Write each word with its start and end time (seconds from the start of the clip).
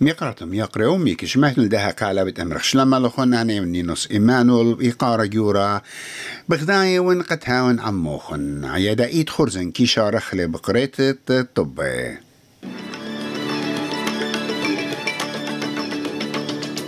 ميقرتم 0.00 0.54
يقرأو 0.54 0.96
ميك 0.96 1.24
شمهت 1.24 1.58
لدها 1.58 1.90
كالا 1.90 2.58
شلما 2.58 2.96
لخون 2.96 3.34
أنا 3.34 3.60
نينوس. 3.60 4.10
إيمانول 4.10 4.80
إيقارة 4.80 5.24
جورا. 5.24 5.82
بغداية 6.48 7.00
وين 7.00 7.22
قتهاون 7.22 7.80
عموخن. 7.80 8.64
عيدا 8.64 9.06
إيد 9.06 9.30
خرزن 9.30 9.70
كي 9.70 9.86
شارخ 9.86 10.34
لبقريت 10.34 10.96
الطب. 11.00 11.80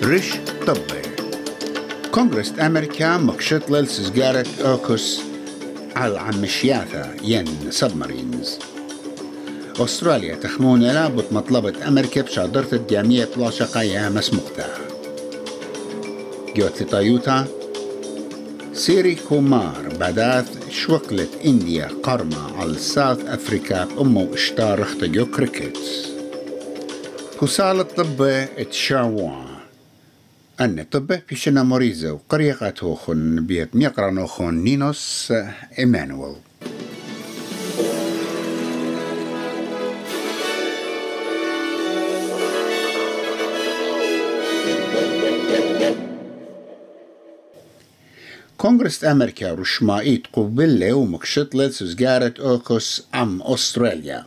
رش 0.03 0.31
طب. 0.67 0.77
كونغرس 2.13 2.53
أمريكا 2.61 3.17
مقشط 3.17 3.71
للسجارة 3.71 4.47
أوكس. 4.65 5.21
على 5.97 6.19
عمشياثا 6.21 7.17
ين 7.23 7.71
سبمارينز. 7.71 8.59
أستراليا 9.81 10.35
تخمون 10.35 10.83
لابد 10.83 11.25
مطلبة 11.33 11.89
أمريكا 11.89 12.23
بشادرة 12.23 12.69
الجامية 12.73 13.29
بلاشقة 13.37 13.83
يا 13.83 14.09
مسموقتا 14.09 14.67
جوت 16.57 16.83
طيوتا 16.83 17.47
سيري 18.73 19.15
كومار 19.15 19.89
بداث 20.01 20.71
شوكلت 20.71 21.31
إنديا 21.45 21.89
قرمة 22.03 22.57
على 22.57 22.79
ساوث 22.79 23.27
أفريكا 23.27 23.85
بأمو 23.85 24.35
اشتار 24.35 24.87
جو 25.03 25.27
كريكت 25.27 25.79
بوسال 27.41 27.81
الطب 27.81 28.23
اتشاوان 28.59 29.47
أن 30.61 30.87
طب 30.91 31.19
بيشنا 31.29 31.63
موريزو 31.63 32.19
قريقة 32.29 32.75
هوخن 32.83 33.47
بيت 33.47 33.77
ميقرانوخن 33.77 34.55
نينوس 34.55 35.33
إيمانويل. 35.79 36.37
كونغرس 48.63 49.05
أمريكا 49.05 49.55
رشمائيت 49.55 50.27
قبلة 50.33 50.93
ومكشطلة 50.93 51.69
سزجارة 51.69 52.35
أوكس 52.41 53.03
أم 53.15 53.43
أستراليا 53.43 54.25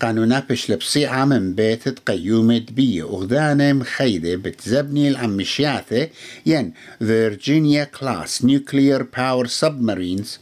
قانونا 0.00 0.46
بش 0.50 0.70
لبصيعة 0.70 1.24
من 1.24 1.54
بيت 1.54 1.98
قيومة 1.98 2.66
بي 2.70 3.02
أغدانة 3.02 3.72
مخيدة 3.72 4.36
بتزبني 4.36 5.08
العمشياثة 5.08 6.08
ين 6.46 6.72
فيرجينيا 6.98 7.84
كلاس 7.84 8.44
نيوكلير 8.44 9.02
باور 9.02 9.46
سبمارينز 9.46 10.38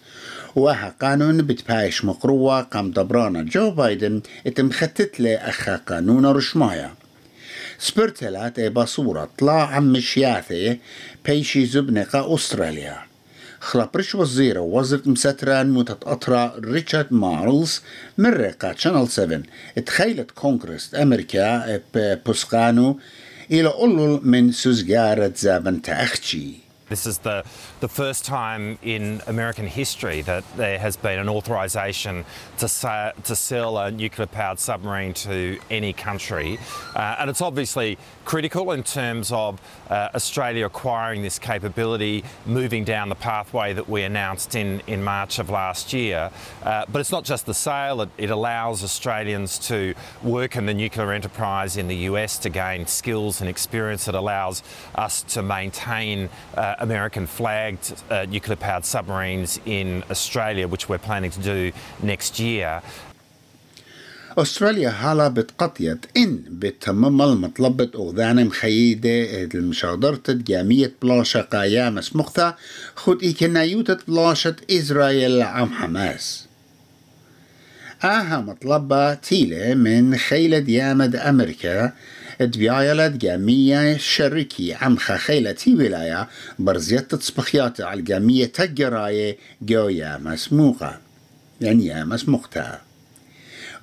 وها 0.57 0.95
قانون 1.01 1.43
بتبايش 1.43 2.05
مقروة 2.05 2.63
قام 2.63 2.91
دبرانا 2.91 3.43
جو 3.43 3.71
بايدن 3.71 4.23
اتمختت 4.47 5.21
له 5.21 5.35
أخا 5.35 5.77
قانون 5.77 6.27
رشمايا 6.27 6.95
سبرتلات 7.79 8.59
اي 8.59 8.71
بصورة 8.71 9.29
طلع 9.39 9.75
عمشياثة 9.75 10.77
بيشي 11.27 11.67
زبنقة 11.67 12.35
أستراليا 12.35 13.10
خلابرش 13.61 14.15
وزيرة 14.15 14.61
وزرت 14.61 15.09
مستران 15.09 15.71
متتأطرة 15.71 16.61
ريتشارد 16.61 17.13
مارلز 17.13 17.83
من 18.19 18.31
رقة 18.31 18.75
شانل 18.79 19.09
7 19.09 19.43
تخيلت 19.87 20.31
كونغرس 20.31 20.95
أمريكا 20.95 21.81
بوسقانو 21.95 22.99
إلى 23.51 23.69
أولو 23.69 24.21
من 24.23 24.53
سوزجارة 24.53 25.33
زابن 25.37 25.83
تأخشي 25.83 26.70
This 26.91 27.07
is 27.07 27.19
the, 27.19 27.45
the 27.79 27.87
first 27.87 28.25
time 28.25 28.77
in 28.83 29.23
American 29.29 29.69
history 29.69 30.23
that 30.23 30.43
there 30.57 30.77
has 30.77 30.97
been 30.97 31.21
an 31.21 31.29
authorization 31.29 32.25
to, 32.59 32.67
sa- 32.67 33.13
to 33.13 33.37
sell 33.37 33.79
a 33.79 33.93
nuclear 33.93 34.27
powered 34.27 34.59
submarine 34.59 35.15
to 35.15 35.61
any 35.71 35.93
country. 35.93 36.59
Uh, 36.97 37.15
and 37.21 37.31
it's 37.31 37.41
obviously 37.41 37.97
critical 38.25 38.73
in 38.73 38.83
terms 38.83 39.31
of 39.31 39.61
uh, 39.89 40.09
Australia 40.17 40.67
acquiring 40.67 41.23
this 41.23 41.39
capability, 41.39 42.25
moving 42.45 42.83
down 42.83 43.09
the 43.09 43.15
pathway 43.15 43.73
that 43.73 43.89
we 43.89 44.03
announced 44.03 44.57
in, 44.57 44.83
in 44.89 45.01
March 45.01 45.39
of 45.39 45.49
last 45.49 45.93
year. 45.93 46.29
Uh, 46.65 46.85
but 46.91 46.99
it's 46.99 47.13
not 47.13 47.23
just 47.23 47.47
the 47.47 47.55
sale, 47.55 48.03
it, 48.03 48.09
it 48.19 48.31
allows 48.31 48.83
Australians 48.83 49.61
to 49.61 49.95
work 50.25 50.57
in 50.57 50.67
the 50.67 50.75
nuclear 50.75 51.13
enterprise 51.13 51.77
in 51.77 51.87
the 51.87 51.97
US 52.11 52.37
to 52.39 52.49
gain 52.49 52.85
skills 52.85 53.41
and 53.41 53.49
experience. 53.49 54.09
It 54.09 54.17
allows 54.17 54.65
us 54.97 55.23
to 55.23 55.43
maintain 55.43 56.29
uh, 56.57 56.80
American 56.81 57.27
flagged 57.27 57.95
uh, 58.11 58.27
nuclear 58.29 58.57
powered 58.57 58.85
submarines 58.85 59.61
in 59.67 60.03
Australia, 60.11 60.67
which 60.67 60.89
we're 60.89 60.99
planning 60.99 61.31
to 61.31 61.41
do 61.41 61.73
next 62.03 62.39
year. 62.41 62.83
أستراليا 64.39 64.89
هلا 64.89 65.29
بتقطيت 65.29 66.07
إن 66.17 66.43
بتمم 66.49 67.23
المطلبة 67.23 67.91
أغذان 67.95 68.47
مخيدة 68.47 69.45
المشاضرة 69.55 70.23
جامية 70.29 70.93
بلاشة 71.03 71.41
قايامس 71.41 72.17
مختا 72.17 72.57
خد 72.95 73.23
إيكنايوتة 73.23 73.99
بلاشة 74.09 74.57
إسرائيل 74.71 75.43
عم 75.43 75.73
حماس 75.73 76.47
آها 78.05 78.41
مطلبة 78.41 79.15
تيلة 79.15 79.75
من 79.75 80.17
خيلة 80.17 80.59
ديامد 80.59 81.17
أمريكا 81.17 81.93
دبيايلت 82.47 83.17
جامية 83.17 83.97
شركي 83.97 84.75
عم 84.75 84.97
خيلة 84.97 85.53
تي 85.53 85.75
ولاية. 85.75 86.29
برزيت 86.59 87.15
تصبخيات 87.15 87.81
على 87.81 88.01
الجامية 88.01 88.47
تجراية 88.47 89.37
جو 89.63 89.89
يا 89.89 90.19
مسموقة 90.19 90.99
يعني 91.61 91.87
يا 91.87 92.05
مسموقتها 92.05 92.81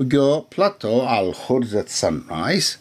جو 0.01 0.45
بلاتو 0.57 1.01
على 1.01 1.34
خرزة 1.34 1.85
سان 1.88 2.22
رايس 2.29 2.78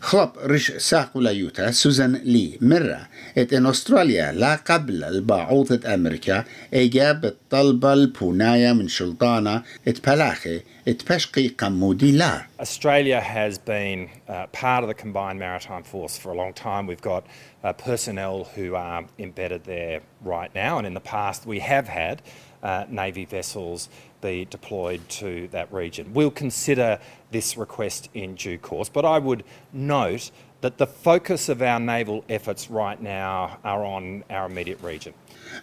خلب 0.00 0.30
رش 0.38 0.72
ساق 0.72 1.16
ولايوتا 1.16 1.70
سوزان 1.70 2.12
لي 2.12 2.58
مرة 2.60 3.08
ات 3.38 3.52
ان 3.52 3.66
استراليا 3.66 4.32
لا 4.32 4.54
قبل 4.54 5.04
البعوضة 5.04 5.94
امريكا 5.94 6.44
اجاب 6.74 7.24
الطلبة 7.24 7.92
البوناية 7.92 8.72
من 8.72 8.88
شلطانة 8.88 9.62
ات 9.88 10.08
بلاخي 10.08 10.60
ات 10.88 11.12
بشقي 11.12 11.48
قمودي 11.48 12.12
لا 12.12 12.46
Australia 12.60 13.20
has 13.20 13.58
been 13.58 14.08
uh, 14.28 14.46
part 14.52 14.82
of 14.82 14.88
the 14.88 14.94
combined 14.94 15.38
maritime 15.38 15.82
force 15.82 16.16
for 16.16 16.30
a 16.32 16.36
long 16.42 16.52
time. 16.54 16.86
We've 16.86 17.08
got 17.12 17.22
uh, 17.62 17.72
personnel 17.72 18.36
who 18.54 18.74
are 18.74 19.04
embedded 19.18 19.64
there 19.64 20.00
right 20.22 20.52
now, 20.54 20.78
and 20.78 20.86
in 20.86 20.94
the 20.94 21.06
past 21.16 21.46
we 21.46 21.58
have 21.72 21.88
had 21.88 22.16
uh, 22.62 22.84
Navy 22.88 23.24
vessels 23.24 23.88
be 24.20 24.44
deployed 24.44 25.00
to 25.08 25.48
that 25.48 25.72
region. 25.72 26.12
We'll 26.14 26.30
consider 26.30 26.98
this 27.30 27.56
request 27.56 28.08
in 28.14 28.34
due 28.34 28.58
course, 28.58 28.88
but 28.88 29.04
I 29.04 29.18
would 29.18 29.44
note 29.72 30.30
that 30.62 30.78
the 30.78 30.86
focus 30.86 31.48
of 31.48 31.62
our 31.62 31.78
naval 31.78 32.24
efforts 32.28 32.70
right 32.70 33.00
now 33.00 33.58
are 33.64 33.84
on 33.84 34.24
our 34.30 34.46
immediate 34.46 34.80
region. 34.82 35.14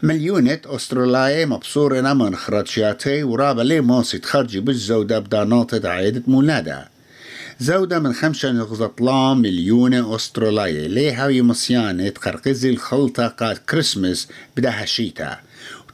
مليونة 0.04 0.62
أستراليا 0.66 1.46
مبصورنا 1.46 2.14
من 2.14 2.36
خرجياتي 2.36 3.24
ورابا 3.24 3.62
لي 3.62 3.82
موسي 3.82 4.18
تخرجي 4.18 4.60
بالزودة 4.60 5.20
بدانات 5.20 5.86
عيدة 5.86 6.24
مولادة 6.28 6.90
زودة 7.60 8.00
من 8.00 8.14
خمسة 8.14 8.52
نقطة 8.52 9.34
مليون 9.34 9.94
أستراليا 9.94 10.88
ليها 10.88 11.30
يمسيانة 11.30 12.10
تقرقزي 12.10 12.70
الخلطة 12.70 13.28
قاد 13.28 13.58
كريسمس 13.58 14.30
بدها 14.58 14.86
شيتا 14.86 15.40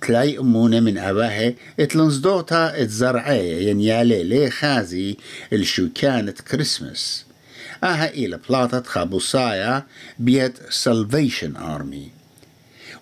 تلاقي 0.00 0.38
أمونة 0.38 0.80
من 0.80 0.98
أباها 0.98 1.54
اتلنزدوتا 1.80 2.82
اتزرعية 2.82 3.68
ينيالي 3.68 4.22
لي 4.22 4.50
خازي 4.50 5.16
الشو 5.52 5.88
كانت 5.94 6.40
كريسمس 6.40 7.24
أها 7.84 8.08
إلى 8.08 8.40
بلاطة 8.48 8.82
خابوسايا 8.82 9.82
بيت 10.18 10.58
سلفيشن 10.70 11.56
آرمي 11.56 12.08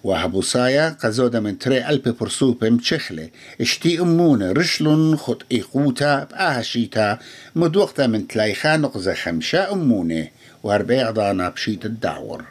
وهبوسايا 0.05 0.89
قزودة 0.89 1.41
من 1.41 1.59
تري 1.59 1.89
ألبي 1.89 2.11
برسوبة 2.11 2.71
متشخلة 2.71 3.29
اشتي 3.61 4.01
أمونة 4.01 4.53
رشلون 4.53 5.17
خط 5.17 5.43
إيقوتا 5.53 6.25
بآها 6.25 6.63
شيتا 6.63 7.19
مدوقتا 7.57 8.07
من 8.07 8.29
تلايخا 8.29 8.77
نقزة 8.77 9.15
خمشة 9.15 9.73
أمونة. 9.73 10.29
واربع 10.63 11.11
ضانا 11.11 11.49
بشيت 11.49 11.85
الدعور 11.87 12.45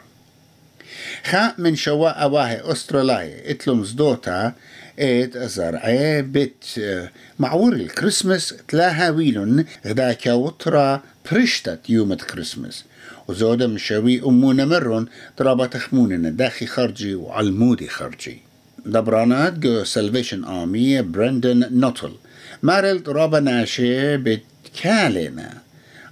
خا 1.24 1.54
من 1.58 1.76
شواء 1.76 2.22
أواهي 2.22 2.60
أستراليا 2.72 3.50
اتلون 3.50 3.84
زدوتا 3.84 4.52
ات 4.98 5.38
زرعي 5.38 6.22
بت 6.22 6.64
معور 7.38 7.72
الكريسماس 7.72 8.54
تلاها 8.68 9.10
ويلون 9.10 9.64
غداك 9.86 10.26
وطرا 10.26 11.02
برشتت 11.32 11.90
يوم 11.90 12.12
الكريسماس 12.12 12.84
وزودة 13.28 13.66
مشاوي 13.66 14.22
أمونا 14.22 14.64
مرون 14.64 15.06
ترابا 15.36 15.66
تخموننا 15.66 16.30
داخي 16.30 16.66
خرجي 16.66 17.14
وعلمودي 17.14 17.88
خرجي 17.88 18.38
دبرانات 18.86 19.52
جو 19.52 19.84
سلفيشن 19.84 20.44
آمي 20.44 21.02
برندن 21.02 21.68
نوتل 21.80 22.12
مارل 22.62 23.02
ترابا 23.02 23.40
ناشي 23.40 24.16
بتكالنا 24.16 25.52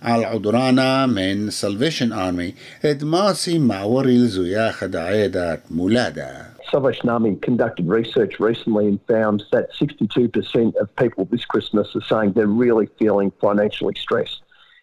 على 0.02 0.24
عدرانا 0.24 1.06
من 1.06 1.50
سلفيشن 1.50 2.12
آرمي 2.12 2.54
إدماسي 2.84 3.58
معوري 3.58 4.16
الزياخة 4.16 4.86
دعيدات 4.86 5.60
مولادة 5.70 6.50
Salvation 6.72 7.08
Army 7.08 7.34
conducted 7.34 7.88
research 7.88 8.38
recently 8.38 8.86
and 8.86 9.00
found 9.08 9.42
that 9.50 9.72
62% 9.72 10.76
of 10.76 10.94
people 10.94 11.24
this 11.24 11.44
Christmas 11.44 11.88
are 11.96 12.00
saying 12.02 12.32
they're 12.32 12.46
really 12.46 12.86
feeling 12.96 13.32
financially 13.40 13.94
stressed. 13.96 14.40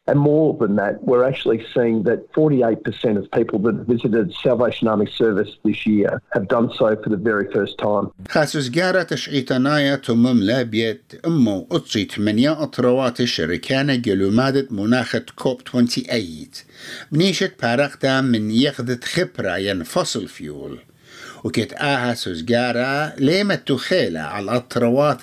And 0.10 0.20
more 0.20 0.54
than 0.62 0.78
that, 0.78 1.04
we're 1.04 1.26
actually 1.32 1.66
seeing 1.74 2.04
that 2.04 2.20
48% 2.34 3.18
of 3.18 3.30
people 3.32 3.60
that 3.60 3.76
visited 3.94 4.34
Salvation 4.42 4.88
Army 4.88 5.08
service 5.08 5.52
this 5.66 5.86
year 5.86 6.22
have 6.36 6.48
done 6.48 6.72
so 6.80 6.96
for 7.04 7.10
the 7.10 7.18
very 7.18 7.52
first 7.52 7.78
time. 7.78 8.12
خاسوس 8.30 8.70
جارة 8.70 9.04
تشعيتنايا 9.04 9.96
تمم 9.96 10.44
لابيت 10.44 11.14
أمو 11.26 11.68
أطشي 11.72 12.06
تمنيا 12.06 12.64
أطروات 12.64 13.22
الشركانة 13.22 13.96
جلو 13.96 14.30
مادة 14.30 14.68
مناخة 14.72 15.26
كوب 15.36 15.62
28 15.72 16.48
بنيشت 17.12 17.54
بارقتا 17.62 18.22
من 18.22 18.52
يخذت 18.52 19.04
خبرة 19.04 19.58
ين 19.58 19.84
فوسل 19.84 20.28
فيول 20.28 20.80
وكت 21.44 21.74
آها 21.74 22.14
سوزجارة 22.14 23.16
ليمة 23.16 23.56
تخيلة 23.56 24.20
على 24.20 24.44
الأطروات 24.44 25.22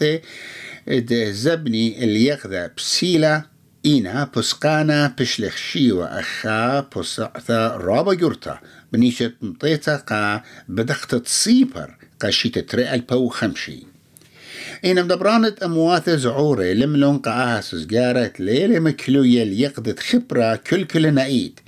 زبني 1.31 2.05
اللي 2.05 2.27
يخذ 2.27 2.69
بسيلة 2.77 3.54
إينا 3.87 4.31
بسقانا 4.37 5.15
بشلخ 5.19 5.57
شيوة 5.57 6.07
أخا 6.07 6.81
بسعتا 6.81 7.69
رابا 7.77 8.13
يورتا. 8.13 8.59
بنيشت 8.93 9.35
مطيتا 9.43 9.97
قا 9.97 10.43
بدخت 10.69 11.15
تصيبر 11.15 11.95
قشيت 12.21 12.59
تري 12.59 12.95
البو 12.95 13.29
خمشي 13.29 13.83
إينا 14.85 15.03
مدبرانت 15.03 15.63
أموات 15.63 16.11
زعوري 16.11 16.75
لملون 16.75 17.19
قاها 17.19 17.61
سزقارت 17.61 18.41
ليلة 18.41 18.79
مكلوية 18.79 19.45
ليقضت 19.45 20.01
خبرة 20.01 20.57
كل 20.57 20.85
كل 20.85 21.15
نعيد 21.15 21.61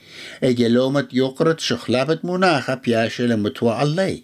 أجي 0.42 0.68
لومت 0.68 1.08
يقرت 1.12 1.60
شخلابت 1.60 2.24
مناخة 2.24 2.74
بياشة 2.74 3.24
لمتوى 3.24 3.82
اللي. 3.82 4.22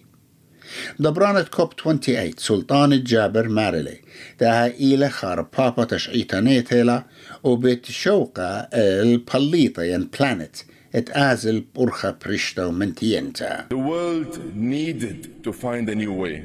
دبرانة 0.99 1.41
كوب 1.41 1.73
28 1.83 2.33
سلطان 2.37 3.03
جابر 3.03 3.47
مارلي. 3.47 3.97
تاها 4.37 4.67
إلى 4.67 5.09
خار 5.09 5.41
بابا 5.57 5.83
تشعيتانيتيلا 5.83 7.03
وبتشوقة 7.44 8.68
البليطة 8.74 9.82
ين 9.82 10.10
بلانت 10.20 10.56
اتآزل 10.94 11.64
برخة 11.76 12.10
بريشتا 12.10 12.64
ومنتينتا 12.66 13.68
The 13.70 13.76
world 13.76 14.54
needed 14.54 15.44
to 15.44 15.52
find 15.52 15.88
a 15.88 15.94
new 15.94 16.12
way. 16.12 16.44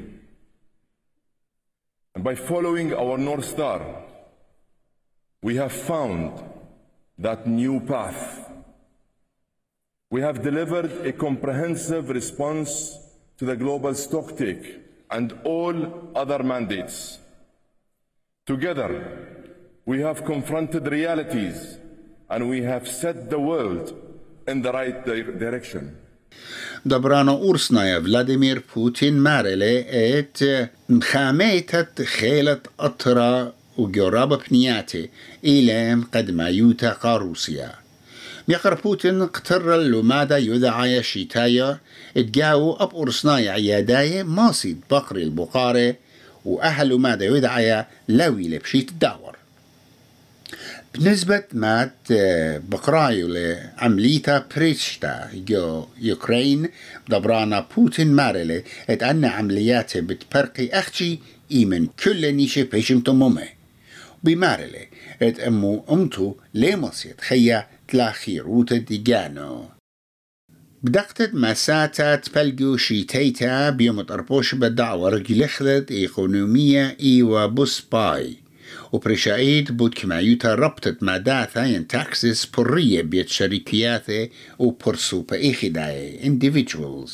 And 2.15 2.23
by 2.23 2.35
following 2.35 2.93
our 2.93 3.17
North 3.17 3.45
Star, 3.45 3.81
we 5.41 5.55
have 5.55 5.71
found 5.71 6.31
that 7.17 7.47
new 7.47 7.79
path. 7.79 8.51
We 10.11 10.21
have 10.21 10.43
delivered 10.43 10.91
a 11.07 11.11
comprehensive 11.11 12.09
response 12.09 12.97
to 13.37 13.45
the 13.45 13.55
global 13.55 13.91
stocktake 13.91 14.79
and 15.09 15.33
all 15.43 15.75
other 16.15 16.43
mandates. 16.43 17.19
Together, 18.45 18.91
we 19.90 19.96
have 20.08 20.18
confronted 20.32 20.84
realities 20.98 21.58
and 22.32 22.40
we 22.52 22.58
have 22.70 22.84
set 23.02 23.16
the 23.34 23.40
world 23.50 23.86
in 24.50 24.56
the 24.64 24.72
right 24.78 24.98
di- 25.06 25.38
direction. 25.44 25.84
دبرانا 26.86 27.32
أورسنايا 27.32 28.00
فلاديمير 28.00 28.62
بوتين 28.76 29.14
مارلي 29.18 29.84
ات 30.18 30.38
مخاميتت 30.88 32.02
خيلة 32.02 32.60
أطرا 32.80 33.52
وجراب 33.78 34.40
بنياتي 34.50 35.10
إلى 35.44 36.02
قد 36.14 36.30
ما 36.30 36.48
يوتا 36.48 36.90
قاروسيا 36.92 37.72
ميقر 38.48 38.74
بوتين 38.74 39.26
قتر 39.26 39.74
اللومادا 39.74 40.38
يدعى 40.38 41.02
شيتايا 41.02 41.78
اتجاو 42.16 42.72
أب 42.76 42.94
أورسنايا 42.94 43.50
عياداية 43.52 44.22
ماصيد 44.22 44.80
بقري 44.90 45.22
البقارة 45.22 45.94
وأهل 46.44 46.98
مادا 46.98 47.24
يدعى 47.26 47.84
لوي 48.08 48.48
لبشيت 48.48 48.88
الدعور 48.90 49.27
بنسبة 50.94 51.44
مات 51.52 51.92
بقرايو 52.70 53.28
لعمليتا 53.28 54.46
بريشتا 54.56 55.30
جو 55.34 55.86
يوكرين 56.00 56.68
دبرانا 57.08 57.66
بوتين 57.76 58.12
مارلي 58.12 58.64
إت 58.90 59.02
أن 59.02 59.24
عملياته 59.24 60.00
بتبرقي 60.00 60.68
أختي 60.68 61.18
إيمن 61.52 61.86
كل 61.86 62.34
نيشي 62.34 62.62
بيشم 62.62 63.00
تمومي 63.00 63.48
بمارلي 64.24 64.88
إت 65.22 65.40
أمو 65.40 65.84
أمتو 65.90 66.34
ليمصيت 66.54 67.20
خيا 67.20 67.66
تلاخي 67.88 68.40
روتا 68.40 68.76
ديجانو. 68.76 69.64
بدقتت 70.82 71.34
مساتا 71.34 72.16
تبلجو 72.16 72.76
شيتيتا 72.76 73.70
بيوم 73.70 74.02
تربوش 74.02 74.54
بدعوة 74.54 75.08
رجلخلت 75.08 75.90
إيقونومية 75.90 76.96
إيوا 77.00 77.46
بوس 77.46 77.84
باي. 77.92 78.36
وبرشايد 78.92 79.76
بود 79.76 79.94
كمايوتا 79.94 80.54
ربطت 80.54 81.02
ماداتا 81.02 81.64
ين 81.64 81.86
تاكسس 81.86 82.46
برية 82.46 83.02
بيت 83.02 83.28
شركياته 83.28 84.28
وبرسو 84.58 85.22
بإيخداي 85.22 86.18
individuals. 86.22 87.12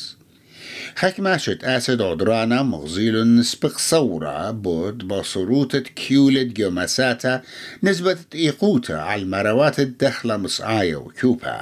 حكماشت 0.95 1.63
أسد 1.63 2.01
عدرانا 2.01 2.63
مغزيل 2.63 3.35
نسبق 3.35 3.77
صورة 3.77 4.51
بود 4.51 5.07
بصروتة 5.07 5.79
كيولد 5.79 6.53
جوماساتا 6.53 7.41
نسبة 7.83 8.17
إيقوتا 8.35 8.93
على 8.93 9.21
المروات 9.21 9.79
الدخلة 9.79 10.37
مصعاية 10.37 10.95
وكوبا. 10.95 11.61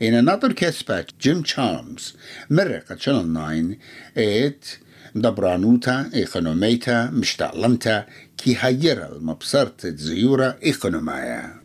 In 0.00 0.14
another 0.14 0.52
كسبة 0.52 1.04
جيم 1.22 1.42
تشارمز 1.42 2.14
مرقة 2.50 2.96
شانل 2.96 3.34
9 3.34 3.76
ات 4.16 4.64
دبرانوتا 5.14 6.10
إيقونوميتا 6.14 7.10
مشتعلمتا 7.12 8.06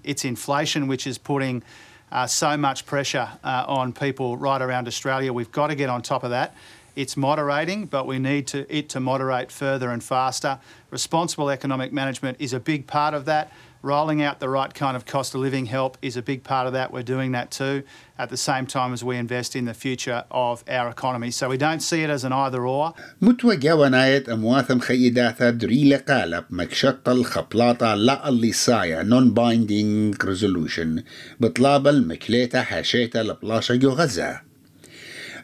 It's 0.04 0.26
inflation 0.26 0.88
which 0.88 1.06
is 1.06 1.18
putting 1.18 1.64
uh, 2.12 2.28
so 2.28 2.58
much 2.58 2.86
pressure 2.86 3.30
uh, 3.44 3.66
on 3.68 3.94
people 3.94 4.38
right 4.38 4.62
around 4.62 4.88
Australia. 4.88 5.32
We've 5.34 5.52
got 5.52 5.68
to 5.68 5.76
get 5.76 5.90
on 5.90 6.02
top 6.02 6.24
of 6.24 6.30
that. 6.32 6.56
It's 6.96 7.16
moderating, 7.16 7.86
but 7.86 8.06
we 8.06 8.20
need 8.20 8.48
to, 8.48 8.76
it 8.76 8.90
to 8.90 9.00
moderate 9.00 9.52
further 9.52 9.92
and 9.92 10.04
faster. 10.04 10.60
Responsible 10.90 11.50
economic 11.50 11.94
management 11.94 12.38
is 12.40 12.52
a 12.52 12.60
big 12.60 12.86
part 12.86 13.14
of 13.14 13.26
that. 13.26 13.52
Rolling 13.84 14.22
out 14.22 14.40
the 14.40 14.48
right 14.48 14.72
kind 14.76 14.96
of 14.96 15.06
cost 15.08 15.34
of 15.34 15.42
living 15.42 15.66
help 15.66 15.98
is 16.04 16.16
a 16.16 16.22
big 16.22 16.44
part 16.44 16.68
of 16.68 16.74
that. 16.74 16.94
We're 16.94 17.02
doing 17.02 17.32
that 17.32 17.50
too 17.50 17.82
at 18.16 18.30
the 18.30 18.38
same 18.38 18.68
time 18.68 18.94
as 18.94 19.04
we 19.04 19.18
invest 19.18 19.56
in 19.56 19.66
the 19.66 19.74
future 19.74 20.24
of 20.30 20.64
our 20.68 20.88
economy. 20.88 21.32
So 21.32 21.50
we 21.50 21.58
don't 21.58 21.80
see 21.80 22.04
it 22.04 22.10
as 22.12 22.24
an 22.24 22.32
either 22.32 22.68
or. 22.68 22.94
متوجه 23.22 23.76
ونايت 23.76 24.30
أمواثم 24.30 24.80
خيداتا 24.80 25.50
دريلة 25.50 25.98
قالب 25.98 26.44
مكشطة 26.50 27.12
الخبلاطة 27.12 27.96
لا 27.96 28.30
اللي 28.30 28.52
صايا 28.52 29.04
non 29.04 29.34
binding 29.34 30.16
resolution 30.28 31.02
بطلاب 31.40 31.88
المكليتا 31.88 32.62
حاشيتا 32.62 33.18
لبلاشة 33.18 33.76
جو 33.76 33.90
غزة 33.90 34.42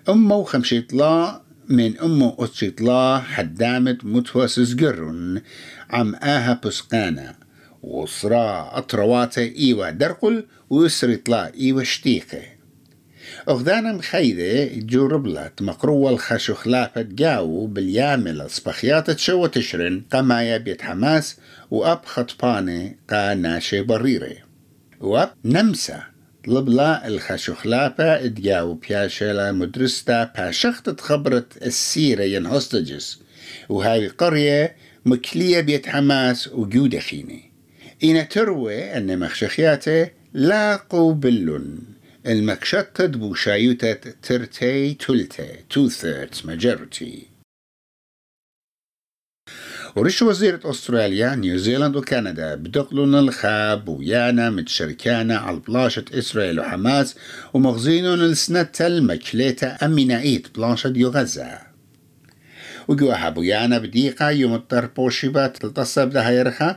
أمو 0.09 0.43
خمشيطلا 0.43 1.41
من 1.69 1.99
أمو 1.99 2.35
أتشيطلا 2.39 3.19
حدامت 3.19 4.05
متوسس 4.05 4.75
قرن 4.75 5.41
عم 5.89 6.15
آها 6.15 6.61
بسقانا 6.65 7.46
وصرا 7.87 8.77
أطرواتا 8.77 9.41
إيوا 9.41 9.89
درقل 9.89 10.45
ويسرطلا 10.69 11.53
إيوا 11.53 11.83
شتيقة. 11.83 12.41
أغدانا 13.49 13.91
مخيدة 13.93 14.65
جوربلت 14.75 15.61
مقروة 15.61 16.11
الخشخلافة 16.11 17.01
جاو 17.01 17.67
باليامل 17.67 18.49
صبخيات 18.49 19.11
تشوى 19.11 19.49
تشرن 19.49 20.03
قمايا 20.11 20.57
بيت 20.57 20.81
حماس 20.81 21.37
وأب 21.71 22.05
خطباني 22.05 22.97
قا 23.09 23.33
ناشي 23.33 23.81
بريري 23.81 24.37
وأب 25.01 25.29
نمسا 25.45 26.03
طلبلا 26.45 27.07
الخشخلافة 27.07 28.25
إدجاو 28.25 28.73
بياشلا 28.73 29.51
مدرستا 29.51 30.23
باشخت 30.23 31.01
خبرت 31.01 31.57
السيرة 31.65 32.23
ين 32.23 32.45
هوستجز 32.45 33.21
وهاي 33.69 34.07
قرية 34.07 34.75
مكلية 35.05 35.61
بيت 35.61 35.87
حماس 35.87 36.47
وجودة 36.47 36.99
خيني 36.99 37.51
إن 38.03 38.29
تروي 38.29 38.97
أن 38.97 39.19
مخشخياته 39.19 40.09
لاقوا 40.33 41.13
بلون 41.13 41.79
المكشطة 42.27 43.05
بوشايوتة 43.05 43.93
ترتي 44.23 44.93
تلتي 44.93 45.63
two 45.73 45.89
thirds 45.89 46.45
majority. 46.45 47.37
ورش 49.95 50.21
وزيرة 50.21 50.59
أستراليا 50.65 51.35
نيوزيلاند 51.35 51.95
وكندا 51.95 52.55
بدقلون 52.55 53.15
الخاب 53.15 53.89
ويانا 53.89 54.49
متشركانا 54.49 55.37
على 55.37 55.59
بلاشة 55.67 56.05
إسرائيل 56.13 56.59
وحماس 56.59 57.15
ومغزينون 57.53 58.21
السنة 58.21 58.71
المكليتة 58.81 59.77
أمينايت 59.83 60.57
بلاشة 60.57 60.93
غزة. 61.01 61.66
وجوها 62.87 63.29
بويانا 63.29 63.77
بديقة 63.77 64.29
يوم 64.29 64.55
الطربوشيبات 64.55 65.57
تلتصب 65.57 66.09
ده 66.09 66.29
يرخى 66.29 66.75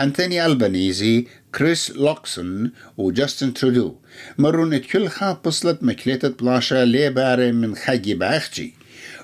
أنتوني 0.00 0.46
ألبانيزي 0.46 1.26
كريس 1.54 1.90
لوكسون 1.90 2.72
وجاستن 2.96 3.54
ترودو. 3.54 3.96
مرون 4.38 4.76
كلها 4.78 5.40
بصلت 5.44 5.82
مكليتة 5.82 6.28
بلاشة 6.28 6.84
ليبارة 6.84 7.50
من 7.50 7.76
خجي 7.76 8.14
باختي 8.14 8.72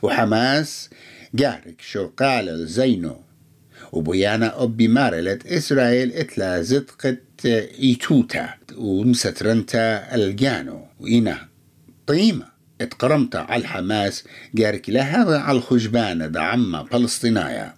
وحماس 0.02 0.90
جارك 1.34 1.80
شو 1.80 2.06
قال 2.06 2.66
زينو 2.66 3.16
وبيانا 3.92 4.62
أبي 4.62 4.88
مارلت 4.88 5.46
إسرائيل 5.46 6.12
إتلا 6.12 6.62
زدقت 6.62 7.46
إيتوتا 7.46 8.54
ومسترنتا 8.76 10.14
الجانو. 10.14 10.86
وإنا 11.00 11.48
طيمة. 12.06 12.59
اتقرمت 12.80 13.36
على 13.36 13.60
الحماس 13.60 14.24
جارك 14.54 14.90
لها 14.90 15.38
على 15.38 15.58
الخجبانة 15.58 16.26
دعمة 16.26 16.84
فلسطينايا 16.84 17.74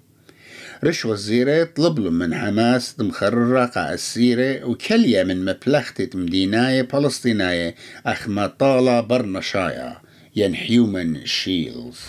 رش 0.84 1.04
وزيرة 1.04 1.64
طلب 1.64 2.00
من 2.00 2.34
حماس 2.34 3.00
مخررة 3.00 3.64
قا 3.64 3.92
السيرة 3.94 4.64
وكلية 4.64 5.22
من 5.22 5.44
مبلغتة 5.44 6.18
مديناية 6.18 6.82
فلسطيناية 6.82 7.74
أخما 8.06 8.46
طالة 8.46 9.00
برنشايا 9.00 9.96
ين 10.36 10.54
هيومن 10.54 11.26
شيلز 11.26 12.00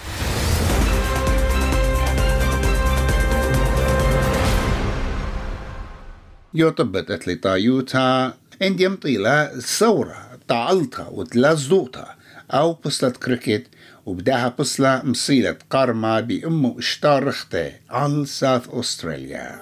يطبت 6.54 7.12
اتلي 7.12 7.36
طايوتا 7.36 8.34
عندي 8.62 8.88
مطيلة 8.88 9.60
ثورة 9.60 10.40
تعلطة 10.48 11.10
وتلازوطة 11.10 12.16
أو 12.54 12.74
بصلة 12.74 13.10
كريكت 13.10 13.68
وبدأها 14.06 14.56
بصلة 14.60 15.02
مصيلة 15.04 15.56
قرمة 15.70 16.20
بأمه 16.20 16.80
اشتار 16.80 17.24
رخته 17.24 17.72
على 17.90 18.26
ساوث 18.26 18.70
أستراليا. 18.70 19.62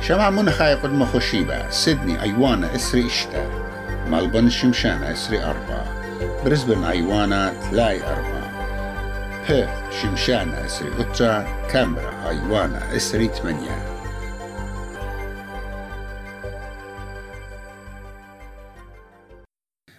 شمع 0.00 0.30
منخا 0.30 0.74
قد 0.74 1.04
خشيبة 1.04 1.70
سيدني 1.70 2.22
أيوانا 2.22 2.74
إسري 2.74 3.06
إشتا. 3.06 3.68
ملبن 4.06 4.50
شمشانا 4.50 5.12
إسري 5.12 5.44
أربعة. 5.44 5.86
بريسبن 6.44 6.84
أيوانا 6.84 7.54
تلاي 7.70 8.02
أربعة. 8.02 8.48
بيرث 9.48 10.02
شمشانا 10.02 10.66
إسري 10.66 10.88
أترا 10.98 11.66
كامبرا 11.70 12.28
أيوانا 12.28 12.96
إسري 12.96 13.28
ثمانية 13.28 13.97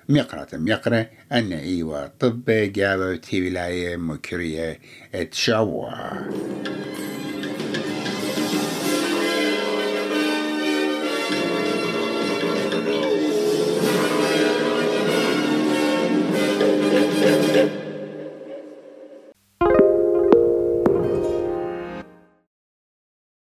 ميقرة 0.10 0.48
ميقرة 0.54 1.10
أن 1.32 1.54
إيوا 1.54 2.08
طب 2.08 2.44
تي 3.16 3.48
ولاية 3.48 3.98
مكرية 3.98 4.80
اتشاوا 5.16 5.90